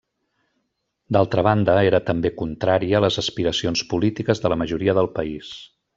D'altra 1.17 1.43
banda, 1.47 1.75
era 1.91 1.99
també 2.09 2.31
contrari 2.39 2.91
a 2.95 3.03
les 3.07 3.21
aspiracions 3.23 3.87
polítiques 3.93 4.43
de 4.47 4.53
la 4.55 4.59
majoria 4.63 4.97
del 5.01 5.13
país. 5.21 5.53